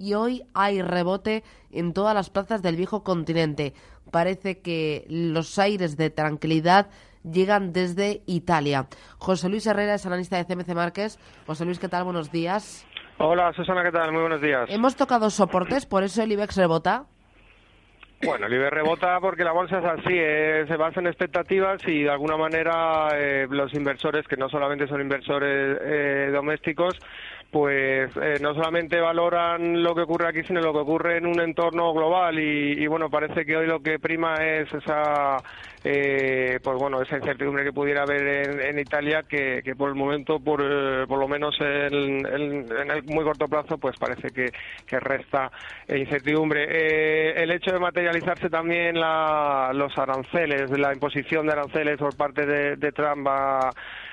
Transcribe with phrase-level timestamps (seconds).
[0.00, 3.74] y hoy hay rebote en todas las plazas del viejo continente.
[4.10, 6.88] Parece que los aires de tranquilidad
[7.22, 8.86] llegan desde Italia.
[9.18, 11.18] José Luis Herrera es analista de CMC Márquez.
[11.46, 12.04] José Luis, ¿qué tal?
[12.04, 12.86] Buenos días.
[13.18, 14.10] Hola, Susana, ¿qué tal?
[14.12, 14.70] Muy buenos días.
[14.70, 17.04] Hemos tocado soportes, por eso el IBEX rebota.
[18.22, 22.04] Bueno, el IBEX rebota porque la bolsa es así, eh, se basa en expectativas y
[22.04, 26.98] de alguna manera eh, los inversores, que no solamente son inversores eh, domésticos,
[27.50, 31.40] pues eh, no solamente valoran lo que ocurre aquí, sino lo que ocurre en un
[31.40, 35.36] entorno global y, bueno, parece que hoy lo que prima es esa,
[35.82, 40.62] eh, pues bueno, esa incertidumbre que pudiera haber en, Italia, que, por el momento, por,
[40.62, 44.50] eh, por lo menos en, el muy corto plazo, pues parece que,
[45.00, 45.50] resta
[45.88, 47.42] incertidumbre.
[47.42, 52.92] el hecho de materializarse también los aranceles, la imposición de aranceles por parte de, de
[52.92, 53.70] Trump a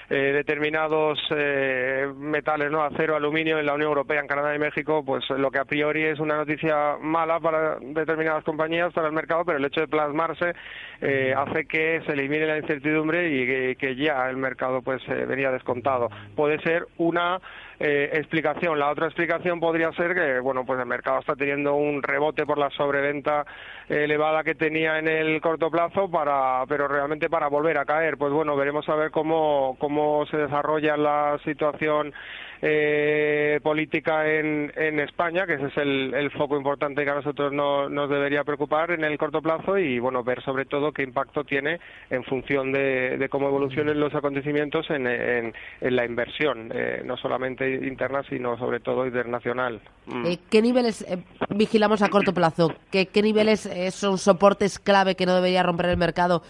[0.09, 2.81] eh, determinados eh, metales, ¿no?
[2.81, 6.05] acero, aluminio en la Unión Europea, en Canadá y México, pues lo que a priori
[6.05, 10.53] es una noticia mala para determinadas compañías, para el mercado, pero el hecho de plasmarse
[11.01, 16.09] eh, hace que se elimine la incertidumbre y que, ya el mercado pues venía descontado.
[16.35, 17.41] Puede ser una
[17.79, 18.79] explicación.
[18.79, 22.57] La otra explicación podría ser que, bueno, pues el mercado está teniendo un rebote por
[22.57, 23.45] la sobreventa
[23.87, 28.17] elevada que tenía en el corto plazo, para, pero realmente para volver a caer.
[28.17, 32.13] Pues bueno, veremos a ver cómo, cómo cómo se desarrolla la situación
[32.61, 38.09] eh, política en, en, España, que ese es el, foco importante que a nosotros nos
[38.09, 42.23] debería preocupar en el corto plazo y bueno ver sobre todo qué impacto tiene en
[42.23, 48.57] función de, cómo evolucionen los acontecimientos en, en, la inversión, eh, no solamente interna sino
[48.57, 49.81] sobre todo internacional.
[50.05, 50.25] Mm.
[50.25, 51.05] Eh, ¿Qué niveles
[51.49, 52.73] vigilamos a corto plazo?
[52.91, 56.43] ¿Qué, niveles son soportes clave que no debería romper el mercado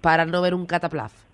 [0.00, 1.31] para no ver un cataplaf?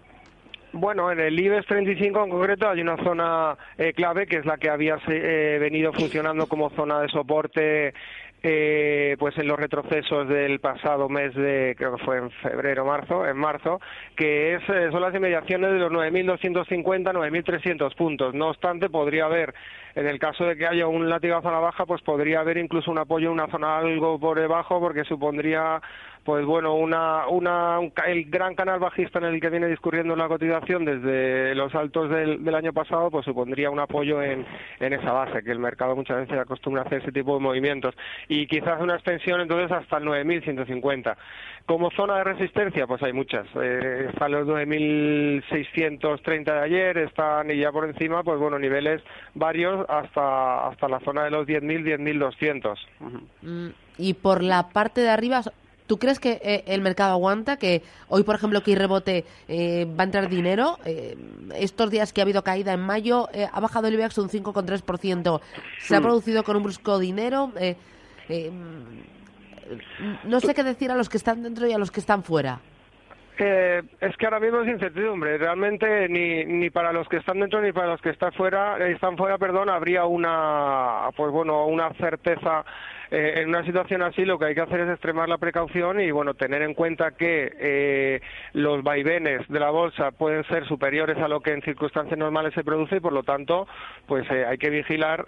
[0.72, 4.58] Bueno, en el IBEX 35 en concreto hay una zona eh, clave que es la
[4.58, 7.94] que había eh, venido funcionando como zona de soporte
[8.42, 13.26] eh, pues en los retrocesos del pasado mes de creo que fue en febrero marzo
[13.26, 13.80] en marzo
[14.14, 18.34] que es son las inmediaciones de los 9.250 9.300 puntos.
[18.34, 19.54] No obstante podría haber
[19.94, 22.90] en el caso de que haya un latigazo a la baja pues podría haber incluso
[22.90, 25.80] un apoyo en una zona algo por debajo porque supondría
[26.28, 30.84] pues bueno, una, una, el gran canal bajista en el que viene discurriendo la cotización
[30.84, 34.44] desde los altos del, del año pasado, pues supondría un apoyo en,
[34.78, 37.94] en, esa base, que el mercado muchas veces acostumbra a hacer ese tipo de movimientos.
[38.28, 41.16] Y quizás una extensión entonces hasta el 9.150.
[41.64, 43.46] Como zona de resistencia, pues hay muchas.
[43.54, 49.00] Eh, están los 9.630 de ayer, están y ya por encima, pues bueno, niveles
[49.32, 52.76] varios hasta, hasta la zona de los 10.000, 10.200.
[53.40, 55.40] Mm, y por la parte de arriba,
[55.88, 57.56] ¿Tú crees que eh, el mercado aguanta?
[57.56, 60.78] Que hoy, por ejemplo, que hay rebote eh, va a entrar dinero.
[60.84, 61.16] Eh,
[61.56, 65.40] estos días que ha habido caída en mayo, ha bajado el IBEX un 5,3%.
[65.80, 67.52] Se ha producido con un brusco dinero.
[70.24, 72.60] no sé qué decir a los que están dentro y a los que están fuera.
[73.38, 75.38] Es que ahora mismo es incertidumbre.
[75.38, 79.16] Realmente ni, ni para los que están dentro ni para los que están fuera, están
[79.16, 82.64] fuera, perdón, habría una, pues bueno, una certeza
[83.10, 86.10] eh, en una situación así lo que hay que hacer es extremar la precaución y
[86.10, 88.20] bueno tener en cuenta que eh,
[88.52, 92.64] los vaivenes de la bolsa pueden ser superiores a lo que en circunstancias normales se
[92.64, 93.66] produce y por lo tanto
[94.06, 95.24] pues eh, hay que vigilar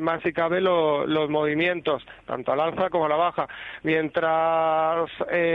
[0.00, 3.48] más si cabe los movimientos tanto al alza como a la baja
[3.82, 5.08] mientras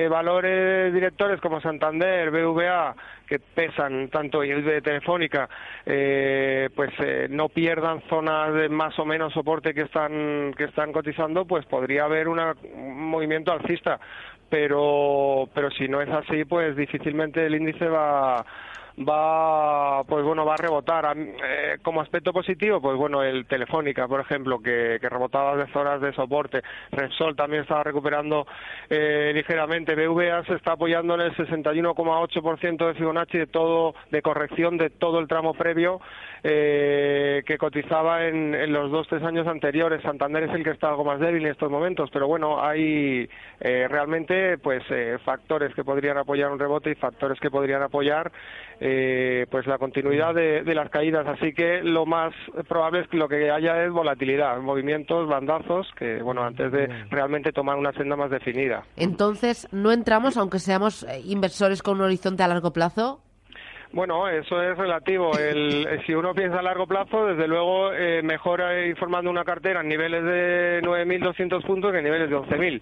[0.09, 2.95] valores directores como Santander, BVA
[3.25, 5.47] que pesan tanto y de Telefónica,
[5.85, 10.91] eh, pues eh, no pierdan zonas de más o menos soporte que están que están
[10.91, 12.41] cotizando, pues podría haber un
[13.09, 14.01] movimiento alcista,
[14.51, 18.45] pero pero si no es así, pues difícilmente el índice va
[18.99, 21.15] va pues bueno va a rebotar.
[21.17, 26.01] Eh, como aspecto positivo pues bueno el Telefónica por ejemplo que, que rebotaba de zonas
[26.01, 26.61] de soporte.
[26.91, 28.45] Repsol también estaba recuperando
[28.89, 29.95] eh, ligeramente.
[29.95, 35.19] BVA se está apoyando en el 61,8% de Fibonacci de todo de corrección de todo
[35.19, 36.01] el tramo previo.
[36.43, 37.10] Eh,
[37.51, 41.03] que cotizaba en, en, los dos tres años anteriores Santander es el que está algo
[41.03, 43.27] más débil en estos momentos pero bueno hay
[43.59, 48.31] eh, realmente pues eh, factores que podrían apoyar un rebote y factores que podrían apoyar
[48.83, 51.27] eh, pues la continuidad de, las caídas.
[51.27, 52.33] Así que lo más
[52.67, 57.51] probable es que lo que haya es volatilidad, movimientos, bandazos, que bueno, antes de realmente
[57.51, 58.83] tomar una senda más definida.
[58.95, 63.21] Entonces, ¿no entramos, aunque seamos eh, inversores con un horizonte a largo plazo?
[63.93, 65.37] Bueno, eso es relativo.
[65.37, 69.89] El, si uno piensa a largo plazo, desde luego eh, mejor informando una cartera en
[69.89, 72.81] niveles de 9.200 puntos que en niveles de 11.000.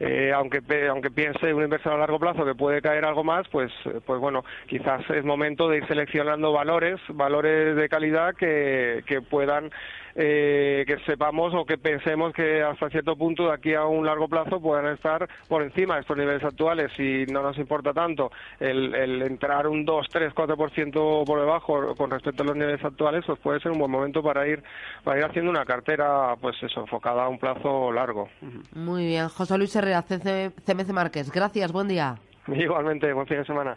[0.00, 3.72] Eh, aunque, aunque piense un inversor a largo plazo que puede caer algo más, pues,
[4.04, 9.70] pues bueno, quizás es momento de ir seleccionando valores, valores de calidad que, que puedan
[10.14, 14.28] eh, que sepamos o que pensemos que hasta cierto punto de aquí a un largo
[14.28, 18.94] plazo puedan estar por encima de estos niveles actuales y no nos importa tanto el,
[18.94, 23.38] el entrar un 2, 3, 4% por debajo con respecto a los niveles actuales, pues
[23.40, 24.62] puede ser un buen momento para ir
[25.04, 28.28] para ir haciendo una cartera pues eso, enfocada a un plazo largo.
[28.74, 31.30] Muy bien, José Luis Herrera, CMC Márquez.
[31.30, 32.16] Gracias, buen día.
[32.48, 33.76] Igualmente, buen fin de semana.